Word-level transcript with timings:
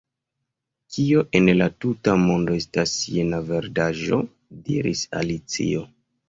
"Kio 0.93 1.19
en 1.39 1.49
la 1.59 1.67
tuta 1.85 2.15
mondo 2.21 2.55
estas 2.61 2.95
jena 3.11 3.43
verdaĵo?" 3.51 4.19
diris 4.71 5.05
Alicio," 5.21 5.85